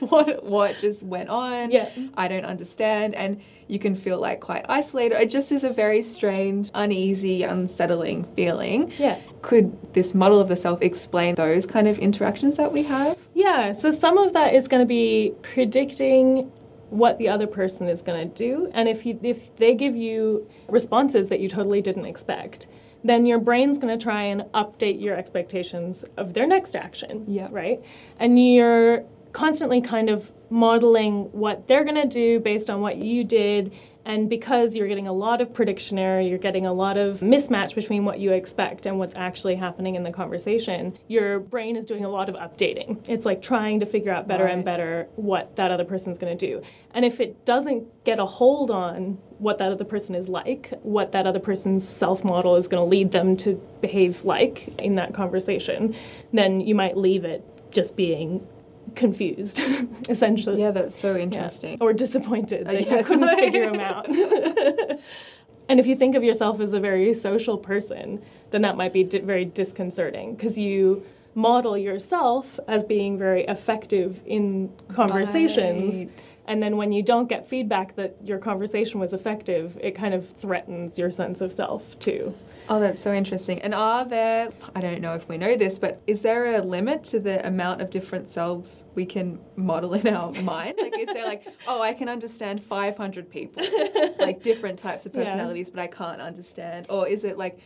[0.10, 0.44] what?
[0.44, 1.72] What just went on?
[1.72, 1.88] Yeah.
[2.16, 3.14] I don't understand.
[3.14, 5.20] And you can feel like quite isolated.
[5.20, 8.92] It just is a very strange, uneasy, unsettling feeling.
[8.98, 9.18] Yeah.
[9.42, 13.16] Could this model of the self explain those kind of interactions that we have?
[13.34, 16.52] Yeah, so some of that is going to be predicting
[16.90, 20.44] what the other person is going to do and if you if they give you
[20.68, 22.66] responses that you totally didn't expect
[23.02, 27.48] then your brain's going to try and update your expectations of their next action Yeah.
[27.50, 27.82] right
[28.18, 33.22] and you're constantly kind of modeling what they're going to do based on what you
[33.24, 33.72] did
[34.04, 37.74] and because you're getting a lot of prediction error, you're getting a lot of mismatch
[37.74, 42.04] between what you expect and what's actually happening in the conversation, your brain is doing
[42.04, 42.98] a lot of updating.
[43.08, 46.46] It's like trying to figure out better and better what that other person's going to
[46.46, 46.62] do.
[46.92, 51.12] And if it doesn't get a hold on what that other person is like, what
[51.12, 55.14] that other person's self model is going to lead them to behave like in that
[55.14, 55.94] conversation,
[56.32, 58.46] then you might leave it just being
[58.94, 59.62] confused,
[60.08, 60.60] essentially.
[60.60, 61.22] Yeah, that's so Yeah.
[61.22, 61.78] interesting.
[61.80, 62.96] Or disappointed uh, that yeah.
[62.98, 64.08] you couldn't figure them out.
[65.68, 69.04] and if you think of yourself as a very social person, then that might be
[69.04, 75.96] di- very disconcerting because you model yourself as being very effective in conversations.
[75.96, 76.28] Right.
[76.46, 80.28] And then when you don't get feedback that your conversation was effective, it kind of
[80.30, 82.34] threatens your sense of self too.
[82.70, 83.60] Oh, that's so interesting.
[83.62, 87.02] And are there, I don't know if we know this, but is there a limit
[87.04, 90.76] to the amount of different selves we can model in our mind?
[90.80, 93.64] Like, is there like, oh, I can understand 500 people,
[94.20, 95.24] like different types of Yeah.
[95.24, 96.86] personalities, but I can't understand?
[96.88, 97.58] Or is it like,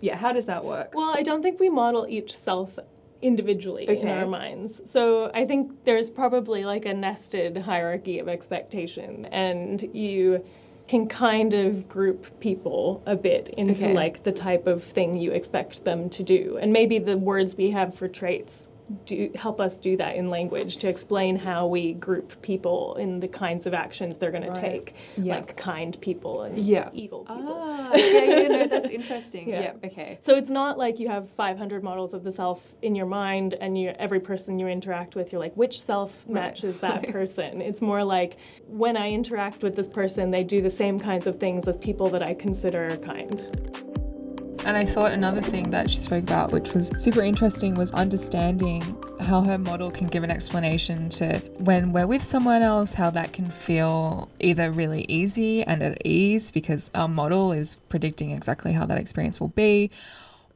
[0.00, 0.92] yeah, how does that work?
[0.94, 2.78] Well, I don't think we model each self
[3.22, 4.80] individually in our minds.
[4.88, 10.44] So I think there's probably like a nested hierarchy of expectation, and you
[10.90, 13.94] can kind of group people a bit into Okay.
[13.94, 16.58] like the type of thing you expect them to do.
[16.60, 18.68] And maybe the words we have for traits
[19.06, 23.28] do help us do that in language to explain how we group people in the
[23.28, 24.54] kinds of actions they're going Right.
[24.54, 25.36] to take, Yeah.
[25.36, 26.90] like kind people and Yeah.
[26.92, 27.56] evil people.
[27.56, 29.48] Ah, yeah, yeah, no, that's interesting.
[29.48, 29.60] Yeah.
[29.60, 30.18] yeah, okay.
[30.20, 33.78] So it's not like you have 500 models of the self in your mind, and
[33.78, 36.34] you every person you interact with, you're like, which self Right.
[36.42, 37.60] matches that person?
[37.60, 38.36] It's more like
[38.68, 42.08] when I interact with this person, they do the same kinds of things as people
[42.10, 43.89] that I consider kind.
[44.66, 48.82] And I thought another thing that she spoke about, which was super interesting, was understanding
[49.18, 53.32] how her model can give an explanation to when we're with someone else, how that
[53.32, 58.86] can feel either really easy and at ease because our model is predicting exactly how
[58.86, 59.90] that experience will be,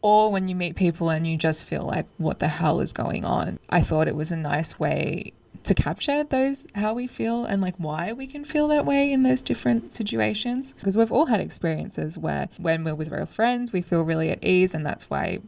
[0.03, 3.25] or when you meet people and you just feel like, what the hell is going
[3.25, 3.59] on?
[3.71, 5.33] I thought it was a nice way
[5.65, 9.23] to capture those how we feel and like why we can feel that way in
[9.23, 10.75] those different situations.
[10.75, 14.45] Because we've all had experiences where when we're with real friends we feel really at
[14.45, 15.41] ease and that's why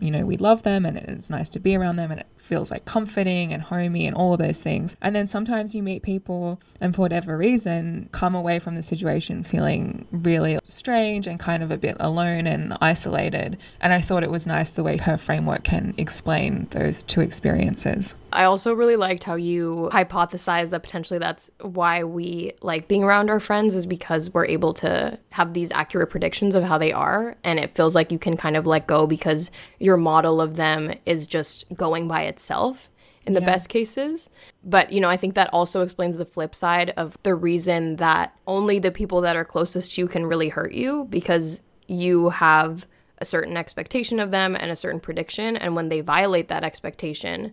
[0.00, 2.70] you know we love them and it's nice to be around them and it feels
[2.70, 4.96] like comforting and homey and all those things.
[5.00, 9.44] And then sometimes you meet people and for whatever reason come away from the situation
[9.44, 13.58] feeling really strange and kind of a bit alone and isolated.
[13.80, 18.14] And i thought it was nice the way her framework can explain those two experiences.
[18.32, 23.28] I also really liked how you hypothesized that potentially that's why we like being around
[23.28, 27.36] our friends is because we're able to have these accurate predictions of how they are.
[27.44, 30.92] And it feels like you can kind of let go because your model of them
[31.04, 32.88] is just going by itself
[33.26, 33.46] in the Yeah.
[33.52, 34.28] best cases.
[34.64, 38.34] But, you know, I think that also explains the flip side of the reason that
[38.46, 42.86] only the people that are closest to you can really hurt you because you have
[43.18, 45.56] a certain expectation of them and a certain prediction.
[45.56, 47.52] And when they violate that expectation,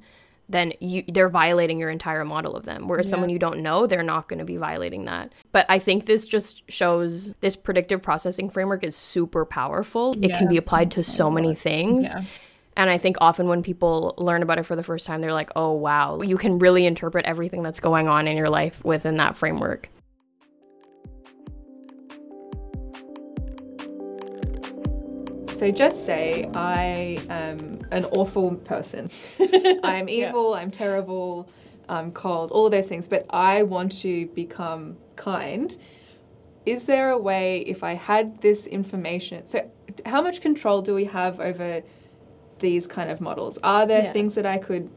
[0.51, 2.87] then you they're violating your entire model of them.
[2.87, 5.31] Whereas someone you don't know, they're not going to be violating that.
[5.51, 10.15] But I think this just shows this predictive processing framework is super powerful.
[10.23, 12.09] it can be applied to so many things.
[12.79, 12.83] Yeah.
[12.83, 15.51] And I think often when people learn about it for the first time, they're like,
[15.57, 19.35] oh, wow, you can really interpret everything that's going on in your life within that
[19.35, 19.89] framework.
[25.49, 29.09] So just say I am an awful person.
[29.83, 31.49] I'm evil, I'm terrible,
[31.89, 35.75] I'm cold, all those things, but I want to become kind.
[36.65, 39.47] Is there a way if I had this information?
[39.47, 39.69] So,
[40.05, 41.81] how much control do we have over
[42.60, 43.58] these kind of models?
[43.63, 44.13] Are there Yeah.
[44.13, 44.89] things that I could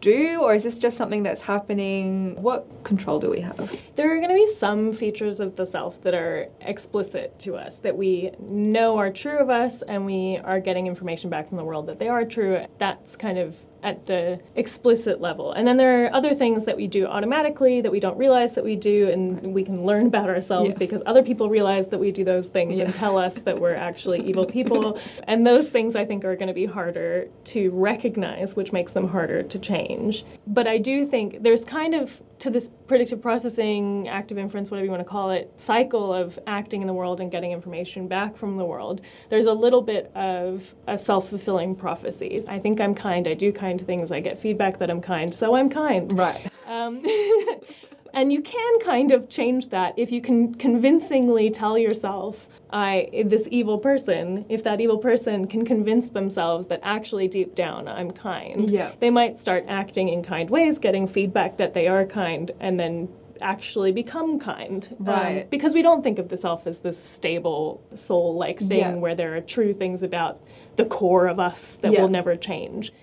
[0.00, 2.36] do, or is this just something that's happening?
[2.40, 3.56] What control do we have?
[3.96, 7.78] There are going to be some features of the self that are explicit to us,
[7.78, 11.64] that we know are true of us, and we are getting information back from the
[11.64, 12.60] world that they are true.
[12.78, 15.52] That's kind of at the explicit level.
[15.52, 18.64] And then there are other things that we do automatically that we don't realize that
[18.64, 20.78] we do, and we can learn about ourselves Yeah.
[20.78, 24.20] because other people realize that we do those things and tell us that we're actually
[24.28, 24.98] evil people.
[25.24, 29.08] And those things I think are going to be harder to recognize, which makes them
[29.08, 30.24] harder to change.
[30.46, 34.90] But I do think there's kind of to this predictive processing, active inference, whatever you
[34.90, 38.56] want to call it, cycle of acting in the world and getting information back from
[38.56, 42.42] the world, there's a little bit of a self fulfilling prophecy.
[42.48, 45.54] I think I'm kind, I do kind things, I get feedback that I'm kind, so
[45.54, 46.16] I'm kind.
[46.16, 46.50] Right.
[46.66, 47.02] Um,
[48.16, 53.46] and you can kind of change that if you can convincingly tell yourself, I this
[53.50, 58.70] evil person, if that evil person can convince themselves that actually deep down I'm kind,
[58.70, 58.92] Yeah.
[59.00, 63.08] they might start acting in kind ways, getting feedback that they are kind, and then
[63.42, 64.88] actually become kind.
[65.00, 65.50] Um, Right.
[65.50, 68.94] because we don't think of the self as this stable soul like thing Yeah.
[68.94, 70.40] where there are true things about
[70.76, 72.00] the core of us that Yeah.
[72.00, 72.94] will never change.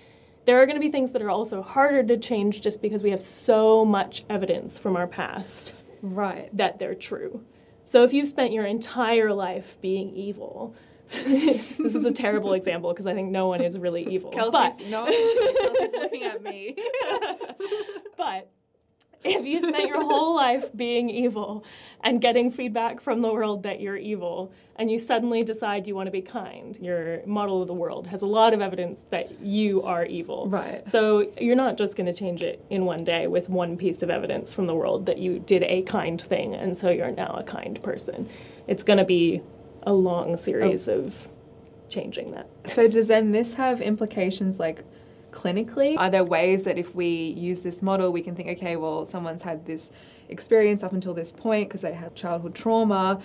[0.44, 3.10] There are going to be things that are also harder to change just because we
[3.10, 6.54] have so much evidence from our past Right.
[6.56, 7.42] that they're true.
[7.84, 10.74] So if you've spent your entire life being evil,
[11.06, 14.30] this is a terrible example because I think no one is really evil.
[14.30, 16.76] Kelsey's, but no, Kelsey's looking at me.
[18.16, 18.50] but
[19.24, 21.64] if you spent your whole life being evil
[22.02, 26.06] and getting feedback from the world that you're evil, and you suddenly decide you want
[26.06, 29.82] to be kind, your model of the world has a lot of evidence that you
[29.82, 30.48] are evil.
[30.48, 30.86] Right.
[30.88, 34.10] So you're not just going to change it in one day with one piece of
[34.10, 37.44] evidence from the world that you did a kind thing, and so you're now a
[37.44, 38.28] kind person.
[38.66, 39.42] It's going to be
[39.86, 40.98] a long series Oh.
[41.00, 41.28] of
[41.88, 42.48] changing that.
[42.64, 44.84] So does then this have implications like
[45.34, 45.96] clinically?
[45.98, 49.42] Are there ways that if we use this model, we can think, okay, well, someone's
[49.42, 49.90] had this
[50.28, 53.20] experience up until this point because they had childhood trauma,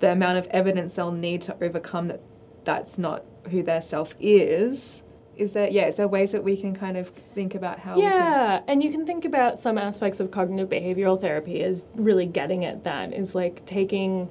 [0.00, 2.20] the amount of evidence they'll need to overcome that
[2.64, 5.02] that's not who their self is.
[5.36, 8.02] Is there, yeah, is there ways that we can kind of think about how we
[8.02, 12.26] can Yeah, and you can think about some aspects of cognitive behavioral therapy as really
[12.26, 14.30] getting at that is like taking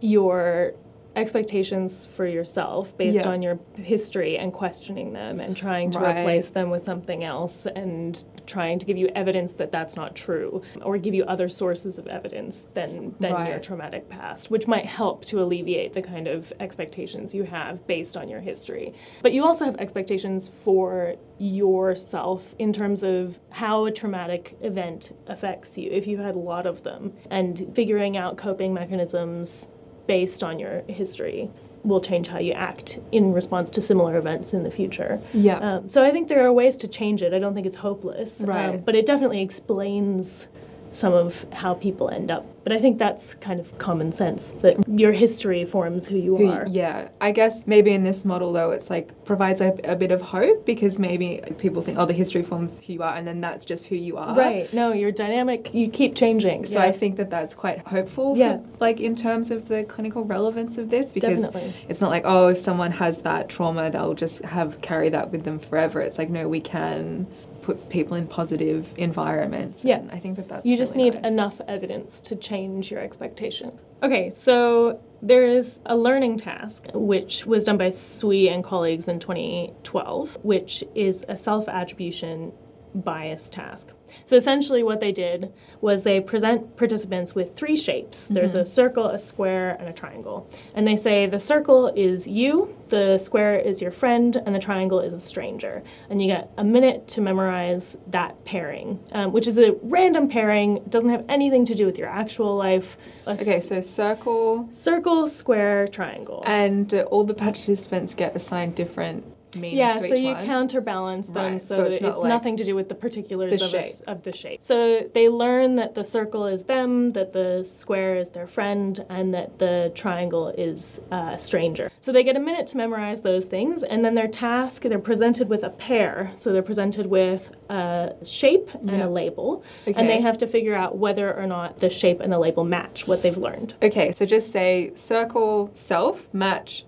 [0.00, 0.74] your
[1.16, 3.28] expectations for yourself based Yeah.
[3.28, 6.18] on your history and questioning them and trying to Right.
[6.20, 10.62] replace them with something else and trying to give you evidence that that's not true
[10.84, 15.24] or give you other sources of evidence than than your traumatic past which might help
[15.24, 18.92] to alleviate the kind of expectations you have based on your history
[19.22, 25.76] but you also have expectations for yourself in terms of how a traumatic event affects
[25.78, 29.68] you if you've had a lot of them and figuring out coping mechanisms
[30.10, 31.48] based on your history
[31.84, 35.20] will change how you act in response to similar events in the future.
[35.32, 35.58] Yeah.
[35.58, 37.32] Um, so I think there are ways to change it.
[37.32, 38.40] I don't think it's hopeless.
[38.40, 38.84] um, Right.
[38.84, 40.48] but it definitely explains
[40.92, 42.46] some of how people end up.
[42.62, 46.66] But I think that's kind of common sense that your history forms who you are.
[46.68, 50.20] Yeah, I guess maybe in this model though, it's like provides a, a bit of
[50.20, 53.64] hope because maybe people think, oh, the history forms who you are, and then that's
[53.64, 54.34] just who you are.
[54.36, 54.72] Right.
[54.74, 55.72] No, you're dynamic.
[55.72, 56.66] You keep changing.
[56.66, 56.86] So Yeah.
[56.86, 58.36] I think that that's quite hopeful.
[58.36, 58.58] Yeah.
[58.58, 61.74] For, like in terms of the clinical relevance of this, because Definitely.
[61.88, 65.44] it's not like oh, if someone has that trauma, they'll just have carry that with
[65.44, 66.00] them forever.
[66.00, 67.26] It's like no, we can
[67.74, 69.84] put people in positive environments.
[69.84, 69.98] Yeah.
[69.98, 71.32] and I think that that's you just really need nice.
[71.32, 73.78] enough evidence to change your expectation.
[74.02, 79.20] Okay, so there is a learning task which was done by Sui and colleagues in
[79.20, 82.52] 2012, which is a self attribution
[82.94, 83.88] bias task.
[84.24, 89.06] So essentially, what they did was they present participants with three shapes there's a circle,
[89.06, 90.50] a square, and a triangle.
[90.74, 94.98] And they say the circle is you, the square is your friend, and the triangle
[95.00, 95.82] is a stranger.
[96.08, 100.82] And you get a minute to memorize that pairing, um, which is a random pairing,
[100.88, 102.96] doesn't have anything to do with your actual life.
[103.26, 106.42] A Okay, so circle, circle, square, triangle.
[106.46, 110.44] and uh, all the participants get assigned different meanings Yeah, so you one.
[110.44, 113.58] counterbalance them Right, so, so it's it's, not like nothing to do with the particulars
[113.58, 114.62] the of, a of the shape.
[114.62, 119.34] So they learn that the circle is them, that the square is their friend, and
[119.34, 121.90] that the triangle is uh, a stranger.
[122.00, 125.48] So they get a minute to memorize those things, and then their task, they're presented
[125.48, 126.30] with a pair.
[126.34, 129.06] So they're presented with a shape and Yeah.
[129.06, 129.98] a label, Okay.
[129.98, 133.06] and they have to figure out whether or not the shape and the label match
[133.06, 133.74] what they've learned.
[133.82, 136.84] Okay, so just say circle self match,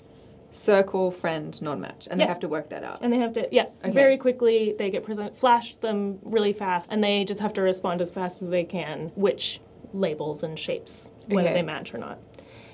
[0.53, 2.27] circle friend non match, and Yeah.
[2.27, 2.99] they have to work that out.
[3.01, 3.91] And they have to, yeah, Okay.
[3.91, 4.75] very quickly.
[4.79, 8.43] They get present, flash them really fast, and they just have to respond as fast
[8.43, 9.61] as they can, which
[9.93, 11.55] labels and shapes, whether Okay.
[11.55, 12.19] they match or not.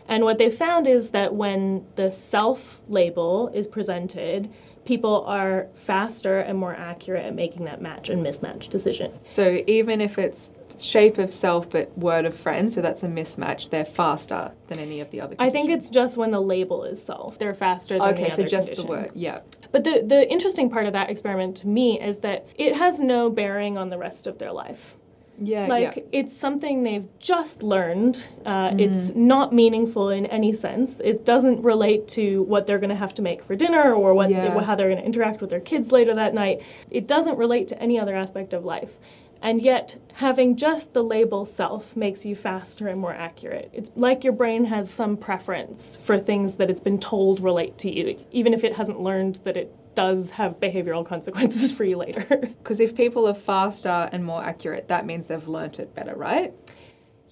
[0.09, 4.49] And what they found is that when the self label is presented,
[4.89, 9.13] people are faster and more accurate at making that match and mismatch decision.
[9.27, 13.69] So even if it's shape of self but word of friend, so that's a mismatch,
[13.69, 15.37] they're faster than any of the other.
[15.39, 17.39] I think it's just when the label is self.
[17.39, 18.31] They're faster than the okay.
[18.31, 18.87] So other just condition.
[18.87, 19.41] the word, yeah.
[19.73, 23.29] But the, the interesting part of that experiment to me is that it has no
[23.29, 24.97] bearing on the rest of their life.
[25.41, 26.03] Yeah, like yeah.
[26.21, 28.81] it's something they've just learned uh, Mm-hmm.
[28.81, 33.15] it's not meaningful in any sense it doesn't relate to what they're going to have
[33.15, 34.59] to make for dinner or what Yeah.
[34.61, 37.81] how they're going to interact with their kids later that night it doesn't relate to
[37.81, 38.99] any other aspect of life
[39.41, 44.25] and yet having just the label self makes you faster and more accurate it's like
[44.25, 48.53] your brain has some preference for things that it's been told relate to you even
[48.53, 52.25] if it hasn't learned that it does have behavioral consequences for you later
[52.63, 56.53] Because if people are faster and more accurate, that means they've learnt it better, right?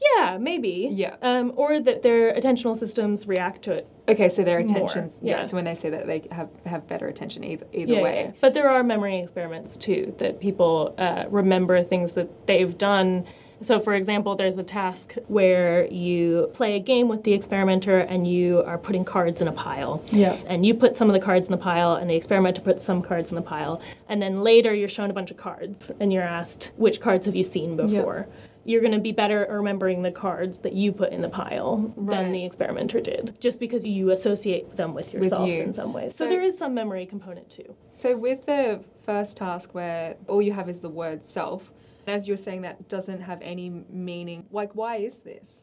[0.07, 0.89] Yeah, maybe.
[0.93, 1.17] Yeah.
[1.23, 3.89] Um, or that their attentional systems react to it.
[4.09, 5.21] Okay, so their More, attentions.
[5.23, 5.39] yeah.
[5.39, 5.45] yeah.
[5.45, 8.23] So when they say that they have have better attention, either either Yeah, way.
[8.27, 8.33] yeah.
[8.41, 13.25] But there are memory experiments too that people uh, remember things that they've done.
[13.63, 18.29] So, for example, there's a task where you play a game with the experimenter and
[18.29, 20.03] you are putting cards in a pile.
[20.11, 20.35] Yeah.
[20.47, 23.01] And you put some of the cards in the pile, and the experimenter puts some
[23.03, 23.81] cards in the pile.
[24.09, 27.35] And then later you're shown a bunch of cards, and you're asked, which cards have
[27.35, 28.27] you seen before?
[28.29, 28.35] Yeah
[28.67, 31.93] You're going to be better at remembering the cards that you put in the pile
[31.97, 32.17] Right.
[32.25, 35.63] than the experimenter did, just because you associate them with yourself you.
[35.63, 36.15] in some ways.
[36.17, 37.75] So, So- there is some memory component too.
[37.93, 41.73] So with the first task where all you have is the word self,
[42.07, 44.47] As you're saying, that doesn't have any meaning.
[44.51, 45.63] Like, why is this?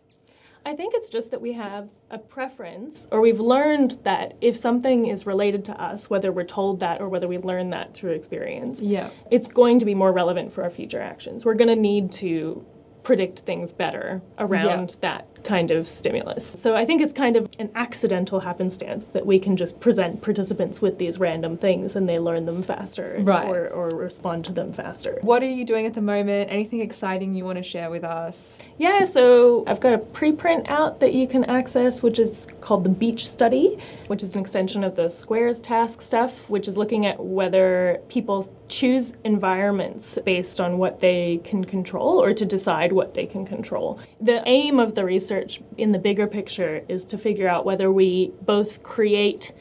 [0.65, 5.07] I think it's just that we have a preference, or we've learned that if something
[5.07, 8.81] is related to us, whether we're told that or whether we learn that through experience,
[8.81, 9.09] Yeah.
[9.29, 11.43] it's going to be more relevant for our future actions.
[11.43, 12.65] We're going to need to
[13.03, 16.45] predict things better around that kind of stimulus.
[16.45, 20.81] So I think it's kind of an accidental happenstance that we can just present participants
[20.81, 23.47] with these random things and they learn them faster Right.
[23.47, 25.19] or, or respond to them faster.
[25.21, 26.51] What are you doing at the moment?
[26.51, 28.61] Anything exciting you want to share with us?
[28.77, 32.89] Yeah, so I've got a preprint out that you can access, which is called the
[32.89, 33.77] Beach Study,
[34.07, 38.51] which is an extension of the Squares task stuff, which is looking at whether people
[38.69, 43.99] choose environments based on what they can control or to decide what they can control.
[44.21, 45.32] The aim of the research
[45.77, 49.51] in the bigger picture is to figure out whether we both create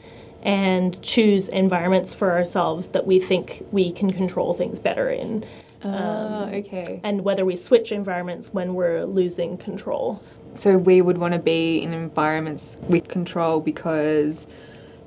[0.41, 5.45] and choose environments for ourselves that we think we can control things better in
[5.85, 7.01] Ah, okay.
[7.03, 10.21] and whether we switch environments when we're losing control.
[10.53, 14.47] So we would want to be in environments with control because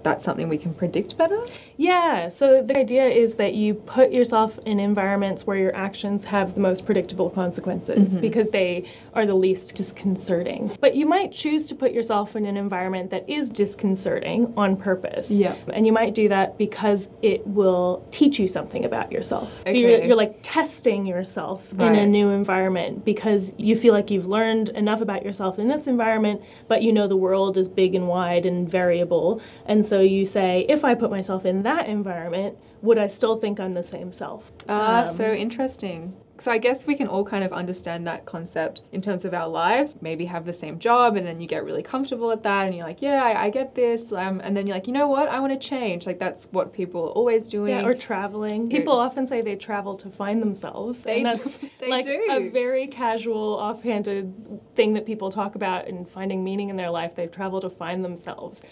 [0.07, 1.43] that's something we can predict better?
[1.77, 6.55] Yeah, so the idea is that you put yourself in environments where your actions have
[6.55, 8.21] the most predictable consequences mm-hmm.
[8.21, 10.77] because they are the least disconcerting.
[10.81, 15.29] But you might choose to put yourself in an environment that is disconcerting on purpose.
[15.29, 15.57] Yeah.
[15.75, 19.51] And you might do that because it will teach you something about yourself.
[19.67, 24.29] So you're, you're like testing yourself in a new environment because you feel like you've
[24.29, 28.07] learned enough about yourself in this environment, but you know the world is big and
[28.07, 29.41] wide and variable.
[29.67, 33.59] And so you say, if I put myself in that environment, would I still think
[33.61, 34.53] I'm the same self?
[34.69, 36.15] Ah, Um, so interesting.
[36.39, 39.49] So I guess we can all kind of understand that concept in terms of our
[39.49, 39.97] lives.
[40.03, 42.85] Maybe have the same job, and then you get really comfortable at that, and you're
[42.85, 45.31] like, "Yeah, I, I get this," um, and then you're like, "You know what?
[45.31, 47.71] I want to change." Like that's what people are always doing.
[47.73, 48.69] Yeah, or traveling.
[48.69, 52.27] People often say they travel to find themselves, They- and that's they like do.
[52.31, 54.35] a very casual, offhanded
[54.75, 57.15] thing that people talk about in finding meaning in their life.
[57.15, 58.63] They travel to find themselves.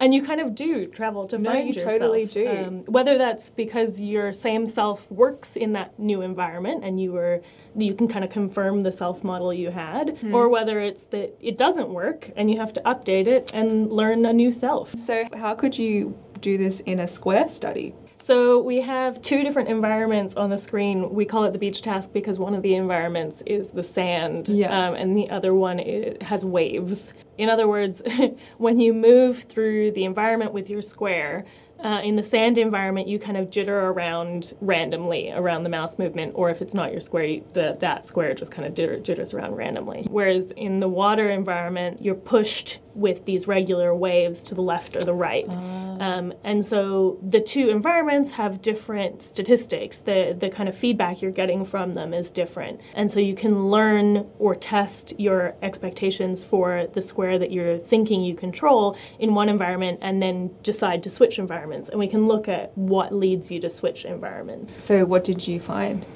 [0.00, 1.90] And you kind of do travel to No, find you yourself.
[2.00, 2.48] totally do.
[2.48, 7.42] Um, whether that's because your same self works in that new environment and you were
[7.76, 10.34] you can kind of confirm the self model you had, Hmm.
[10.34, 14.26] or whether it's that it doesn't work and you have to update it and learn
[14.26, 14.92] a new self.
[14.96, 17.94] so how could you do this in a square study?
[18.22, 21.14] So we have two different environments on the screen.
[21.14, 24.88] We call it the beach task because one of the environments is the sand, Yeah.
[24.88, 27.14] um, and the other one i has waves.
[27.38, 28.02] In other words,
[28.58, 31.46] when you move through the environment with your square,
[31.82, 36.32] uh, in the sand environment, you kind of jitter around randomly around the mouse movement,
[36.34, 39.32] or if it's not your square, you, the, that square just kind of jitter, jitters
[39.32, 40.06] around randomly.
[40.10, 45.00] Whereas in the water environment, you're pushed with these regular waves to the left or
[45.00, 45.54] the right.
[46.00, 50.00] Um, and so the two environments have different statistics.
[50.00, 52.80] The, the kind of feedback you're getting from them is different.
[52.94, 58.22] And so you can learn or test your expectations for the square that you're thinking
[58.22, 61.90] you control in one environment and then decide to switch environments.
[61.90, 64.72] And we can look at what leads you to switch environments.
[64.82, 66.06] So what did you find?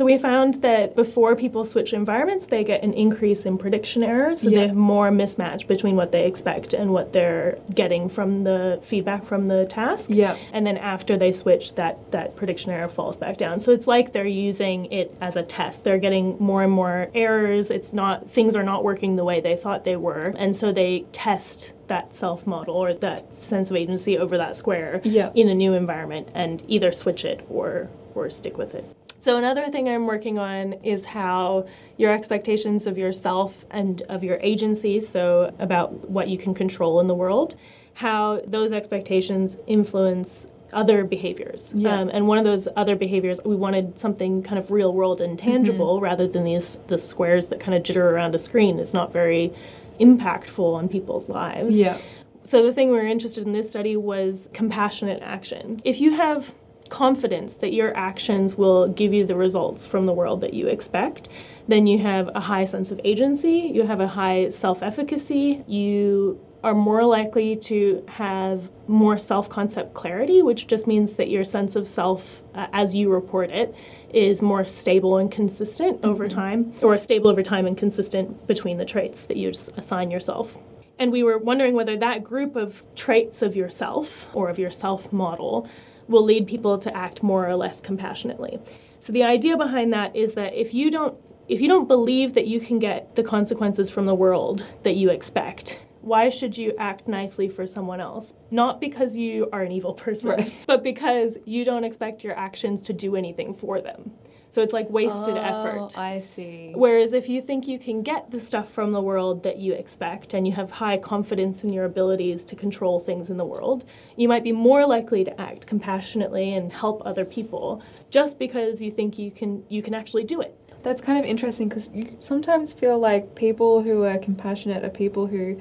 [0.00, 4.40] So we found that before people switch environments, they get an increase in prediction errors.
[4.40, 4.60] So Yeah.
[4.60, 9.26] they have more mismatch between what they expect and what they're getting from the feedback
[9.26, 10.08] from the task.
[10.10, 10.36] Yeah.
[10.54, 13.60] And then after they switch, that, that prediction error falls back down.
[13.60, 15.84] So it's like they're using it as a test.
[15.84, 17.70] They're getting more and more errors.
[17.70, 20.32] It's not things are not working the way they thought they were.
[20.38, 25.02] And so they test that self model or that sense of agency over that square
[25.04, 25.28] Yeah.
[25.34, 28.84] in a new environment and either switch it or or stick with it.
[29.20, 31.66] So another thing I'm working on is how
[31.98, 37.06] your expectations of yourself and of your agency, so about what you can control in
[37.06, 37.54] the world,
[37.94, 41.72] how those expectations influence other behaviors.
[41.76, 42.00] Yeah.
[42.00, 45.38] Um, and one of those other behaviors, we wanted something kind of real world and
[45.38, 48.78] tangible rather than these the squares that kind of jitter around a screen.
[48.78, 49.52] It's not very
[49.98, 51.78] impactful on people's lives.
[51.78, 51.98] Yeah.
[52.44, 55.80] So the thing we were interested in this study was compassionate action.
[55.84, 56.54] If you have
[56.90, 61.28] confidence that your actions will give you the results from the world that you expect,
[61.68, 66.74] then you have a high sense of agency, you have a high self-efficacy, you are
[66.74, 72.42] more likely to have more self-concept clarity, which just means that your sense of self
[72.54, 73.74] uh, as you report it
[74.12, 78.84] is more stable and consistent over time or stable over time and consistent between the
[78.84, 80.56] traits that you assign yourself.
[80.98, 85.12] And we were wondering whether that group of traits of yourself or of your self
[85.12, 85.66] model
[86.10, 88.58] will lead people to act more or less compassionately.
[88.98, 91.16] So the idea behind that is that if you don't
[91.48, 95.10] if you don't believe that you can get the consequences from the world that you
[95.10, 98.34] expect, why should you act nicely for someone else?
[98.50, 100.52] Not because you are an evil person, Right.
[100.66, 104.12] but because you don't expect your actions to do anything for them.
[104.48, 105.96] So it's like wasted Oh, effort.
[105.96, 106.72] I see.
[106.74, 110.34] Whereas if you think you can get the stuff from the world that you expect
[110.34, 113.84] and you have high confidence in your abilities to control things in the world,
[114.16, 117.80] you might be more likely to act compassionately and help other people
[118.10, 120.56] just because you think you can you can actually do it.
[120.82, 125.26] That's kind of interesting because you sometimes feel like people who are compassionate are people
[125.28, 125.60] who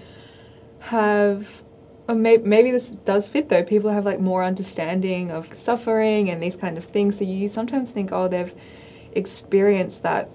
[0.80, 1.64] have,
[2.08, 6.42] or may, maybe this does fit though, people have like more understanding of suffering and
[6.42, 7.18] these kind of things.
[7.18, 8.54] So you sometimes think, oh, they've
[9.14, 10.30] experienced that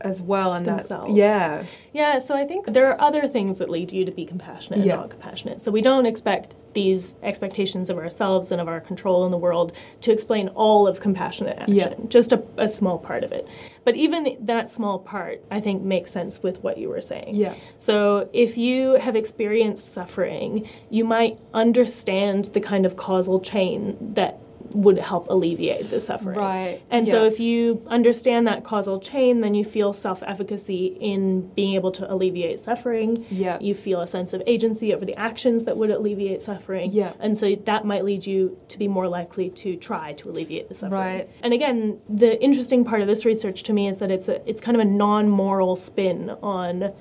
[0.00, 0.52] as well.
[0.52, 1.08] And Themselves.
[1.08, 1.64] that, yeah.
[1.92, 4.86] Yeah, so I think there are other things that lead you to be compassionate and
[4.86, 4.96] Yeah.
[4.96, 5.60] not compassionate.
[5.60, 9.72] So we don't expect these expectations of ourselves and of our control in the world
[10.00, 11.94] to explain all of compassionate action, Yeah.
[12.08, 13.46] just a, a small part of it.
[13.84, 17.36] But even that small part, I think, makes sense with what you were saying.
[17.36, 17.54] Yeah.
[17.78, 24.38] So if you have experienced suffering, you might understand the kind of causal chain that
[24.74, 26.36] would help alleviate the suffering.
[26.36, 31.74] Right, And so if you understand that causal chain, then you feel self-efficacy in being
[31.74, 33.24] able to alleviate suffering.
[33.30, 33.58] Yeah.
[33.60, 36.90] You feel a sense of agency over the actions that would alleviate suffering.
[36.90, 37.12] Yeah.
[37.20, 40.74] And so that might lead you to be more likely to try to alleviate the
[40.74, 41.00] suffering.
[41.00, 41.30] Right.
[41.42, 44.60] And again, the interesting part of this research to me is that it's a it's
[44.60, 46.92] kind of a non-moral spin on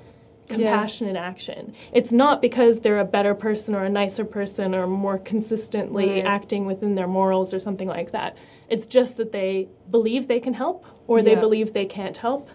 [0.47, 1.73] compassionate action.
[1.91, 6.25] It's not because they're a better person or a nicer person or more consistently Right.
[6.25, 8.37] acting within their morals or something like that.
[8.69, 12.49] It's just that they believe they can help or they believe they can't help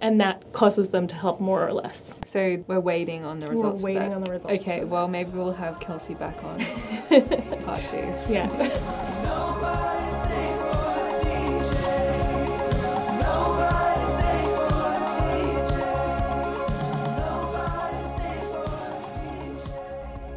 [0.00, 2.12] and that causes them to help more or less.
[2.24, 3.80] So we're waiting on the results.
[3.80, 4.14] for waiting that.
[4.16, 6.58] on the results Okay, well, maybe we'll have Kelsey back on
[7.64, 8.12] part two.
[8.28, 9.48] Yeah.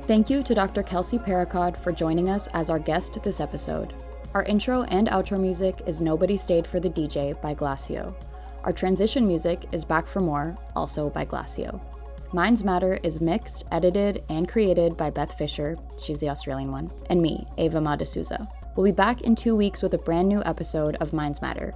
[0.07, 0.83] Thank you to Dr.
[0.83, 3.95] Kelsey Perrykkad for joining us as our guest this episode.
[4.35, 8.13] Our intro and outro music is Nobody Stayed for the DJ by Glacio.
[8.63, 11.81] Our transition music is Back for More, also by Glacio.
[12.33, 17.19] Minds Matter is mixed, edited, and created by Beth Fisher, she's the Australian one, and
[17.19, 18.47] me, Ava Madasuza.
[18.75, 21.73] We'll be back in two weeks with a brand new episode of Minds Matter.